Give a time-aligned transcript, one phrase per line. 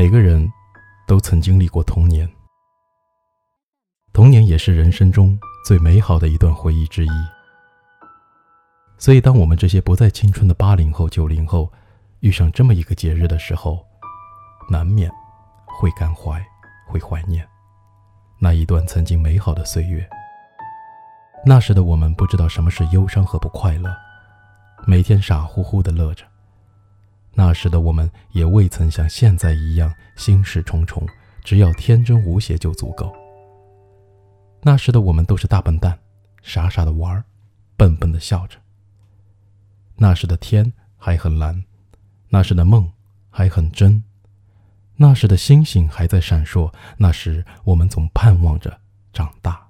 [0.00, 0.50] 每个人
[1.06, 2.26] 都曾经历过童年，
[4.14, 7.10] 童年也是人生中最美好的一段回忆之一。
[8.96, 11.70] 所以，当我们这些不再青春的八零后、九零后
[12.20, 13.86] 遇上这么一个节日的时候，
[14.70, 15.10] 难免
[15.66, 16.42] 会感怀，
[16.88, 17.46] 会怀念
[18.38, 20.08] 那一段曾经美好的岁月。
[21.44, 23.94] 那时的我们不知道什么是忧伤和不快乐，
[24.86, 26.24] 每天傻乎乎的乐着。
[27.32, 31.06] 那时的我们也未曾像现在一样心事重重，
[31.42, 33.14] 只要天真无邪就足够。
[34.62, 35.98] 那时的我们都是大笨蛋，
[36.42, 37.24] 傻傻的玩，
[37.76, 38.58] 笨笨的笑着。
[39.96, 41.64] 那时的天还很蓝，
[42.28, 42.90] 那时的梦
[43.30, 44.02] 还很真，
[44.96, 46.72] 那时的星星还在闪烁。
[46.98, 48.80] 那时我们总盼望着
[49.12, 49.68] 长大。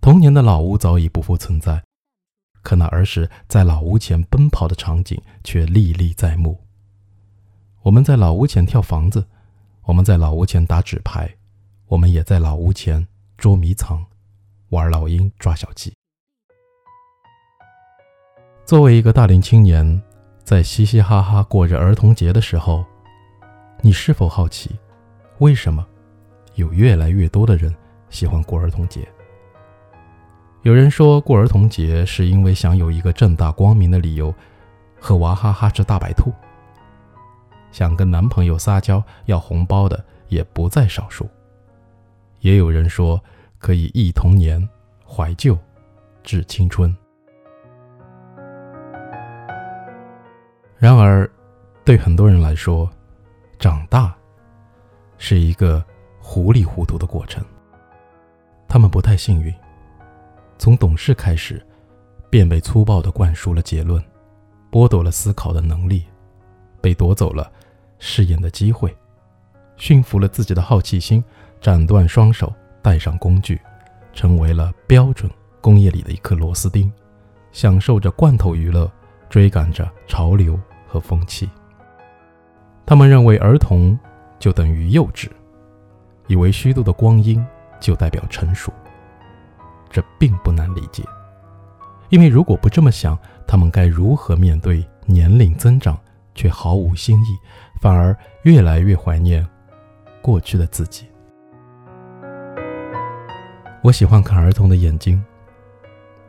[0.00, 1.82] 童年的老屋早已不复存在，
[2.62, 6.58] 可那儿时在老屋前奔跑的场景却历历在目。
[7.82, 9.26] 我们在老屋前跳房子，
[9.84, 11.34] 我们在老屋前打纸牌，
[11.86, 13.06] 我们也在老屋前
[13.38, 14.04] 捉迷藏，
[14.68, 15.92] 玩老鹰抓小鸡。
[18.66, 20.00] 作为一个大龄青年，
[20.44, 22.84] 在嘻嘻哈哈过着儿童节的时候，
[23.80, 24.78] 你是否好奇，
[25.38, 25.84] 为什么
[26.54, 27.74] 有越来越多的人
[28.10, 29.08] 喜欢过儿童节？
[30.62, 34.34] 有人说过儿童节是因为想有一个正大光明的理由，
[35.00, 36.30] 和娃哈哈吃大白兔。
[37.72, 41.26] 想跟男朋友撒娇要红包的也不在少数。
[42.40, 43.18] 也有人说
[43.58, 44.68] 可以忆童年、
[45.06, 45.56] 怀旧、
[46.22, 46.94] 致青春。
[50.76, 51.30] 然而，
[51.86, 52.90] 对很多人来说，
[53.58, 54.14] 长大
[55.16, 55.82] 是一个
[56.20, 57.42] 糊里糊涂的过程。
[58.68, 59.54] 他们不太幸运。
[60.60, 61.64] 从懂事开始，
[62.28, 63.98] 便被粗暴地灌输了结论，
[64.70, 66.04] 剥夺了思考的能力，
[66.82, 67.50] 被夺走了
[67.98, 68.94] 试验的机会，
[69.78, 71.24] 驯服了自己的好奇心，
[71.62, 72.52] 斩断双手，
[72.82, 73.58] 带上工具，
[74.12, 75.30] 成为了标准
[75.62, 76.92] 工业里的一颗螺丝钉，
[77.52, 78.92] 享受着罐头娱乐，
[79.30, 81.48] 追赶着潮流和风气。
[82.84, 83.98] 他们认为儿童
[84.38, 85.26] 就等于幼稚，
[86.26, 87.42] 以为虚度的光阴
[87.80, 88.70] 就代表成熟。
[89.90, 91.02] 这并不难理解，
[92.08, 95.98] 因为如果不这么想，他们该如何面对年龄增长
[96.34, 97.36] 却毫无新意，
[97.80, 99.44] 反而越来越怀念
[100.22, 101.06] 过去的自己？
[103.82, 105.22] 我喜欢看儿童的眼睛，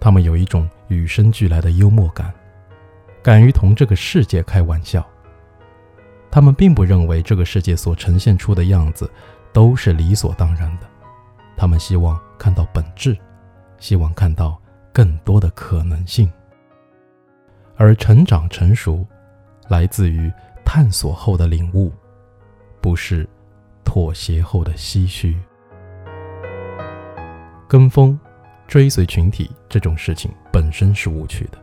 [0.00, 2.34] 他们有一种与生俱来的幽默感，
[3.22, 5.06] 敢于同这个世界开玩笑。
[6.30, 9.08] 他们并不认为这个世界所呈现出的样子
[9.52, 10.86] 都是理所当然的，
[11.56, 13.16] 他们希望看到本质。
[13.84, 14.58] 希望看到
[14.94, 16.32] 更多的可能性，
[17.76, 19.06] 而成长成熟，
[19.68, 20.32] 来自于
[20.64, 21.92] 探索后的领悟，
[22.80, 23.28] 不是
[23.84, 25.36] 妥协后的唏嘘。
[27.68, 28.18] 跟风、
[28.66, 31.58] 追随群体这种事情本身是无趣的，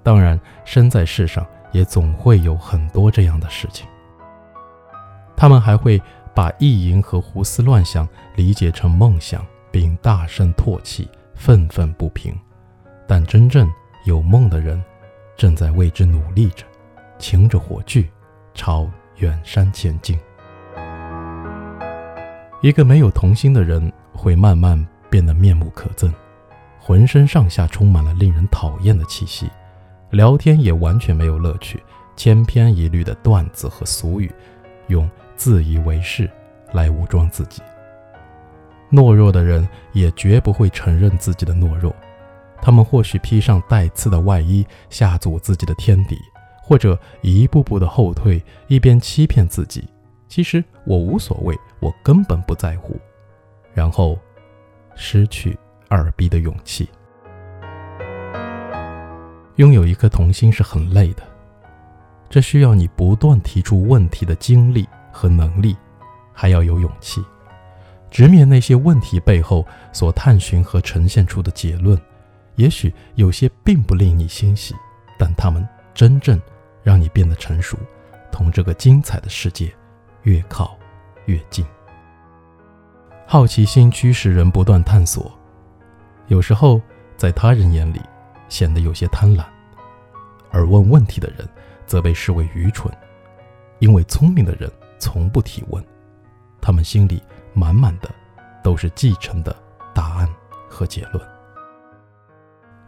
[0.00, 3.84] 当然，生在世上也总会有很多这样的事情。
[5.36, 6.00] 他们还会
[6.36, 11.10] 把意淫和胡思乱想理解成梦想，并大声唾弃。
[11.44, 12.32] 愤愤不平，
[13.04, 13.68] 但真正
[14.04, 14.80] 有梦的人，
[15.36, 16.64] 正在为之努力着，
[17.18, 18.08] 擎着火炬，
[18.54, 20.16] 朝远山前进。
[22.60, 26.12] 一个没有童心的人，会慢慢变得面目可憎，
[26.78, 29.50] 浑身上下充满了令人讨厌的气息，
[30.10, 31.82] 聊天也完全没有乐趣，
[32.14, 34.30] 千篇一律的段子和俗语，
[34.86, 36.30] 用自以为是
[36.72, 37.60] 来武装自己。
[38.92, 41.94] 懦弱的人也绝不会承认自己的懦弱，
[42.60, 46.18] 他们或许披上带刺的外衣，吓阻自己的天敌，
[46.62, 49.88] 或者一步步的后退，一边欺骗自己，
[50.28, 52.94] 其实我无所谓，我根本不在乎，
[53.72, 54.18] 然后
[54.94, 55.58] 失去
[55.88, 56.86] 二逼的勇气。
[59.56, 61.22] 拥有一颗童心是很累的，
[62.28, 65.74] 这需要你不断提出问题的精力和能力，
[66.32, 67.24] 还要有勇气。
[68.12, 71.98] 直面那些问题背后所探寻和呈现出的结论，
[72.56, 74.74] 也许有些并不令你欣喜，
[75.18, 76.38] 但他们真正
[76.82, 77.74] 让你变得成熟，
[78.30, 79.72] 同这个精彩的世界
[80.24, 80.76] 越靠
[81.24, 81.64] 越近。
[83.26, 85.32] 好奇心驱使人不断探索，
[86.26, 86.78] 有时候
[87.16, 88.00] 在他人眼里
[88.50, 89.42] 显得有些贪婪，
[90.50, 91.48] 而问问题的人
[91.86, 92.94] 则被视为愚蠢，
[93.78, 95.82] 因为聪明的人从不提问，
[96.60, 97.22] 他们心里。
[97.54, 98.10] 满满的
[98.62, 99.54] 都是继承的
[99.94, 100.28] 答案
[100.68, 101.22] 和结论。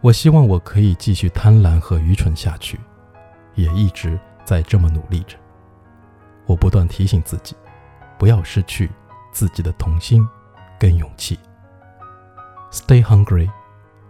[0.01, 2.79] 我希望我可以继续贪婪和愚蠢下去，
[3.55, 5.37] 也一直在这么努力着。
[6.45, 7.55] 我不断提醒自己，
[8.19, 8.91] 不要失去
[9.31, 10.27] 自己的童心
[10.79, 11.39] 跟勇气。
[12.71, 13.49] Stay hungry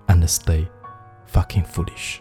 [0.08, 0.68] and stay
[1.32, 2.18] fucking foolish。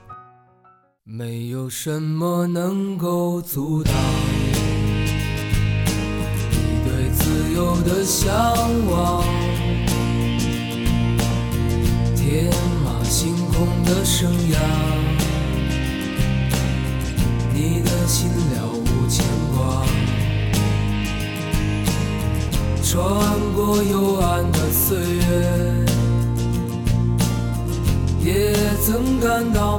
[1.03, 3.93] 没有什么能够阻挡
[7.55, 8.35] 自由的向
[8.91, 9.23] 往，
[12.17, 12.53] 天
[12.85, 14.59] 马行空的生涯，
[17.53, 19.25] 你的心了无牵
[19.55, 19.87] 挂。
[22.83, 22.93] 穿
[23.55, 25.23] 过幽暗的岁月，
[28.21, 28.53] 也
[28.85, 29.79] 曾感到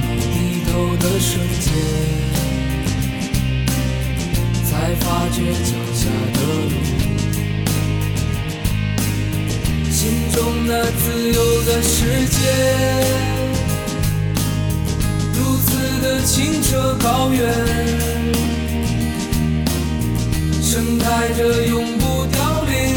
[11.83, 12.37] 世界，
[15.33, 15.69] 如此
[16.01, 17.53] 的清澈高远，
[20.61, 22.95] 盛开着永不凋零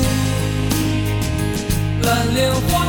[2.03, 2.84] 蓝莲花。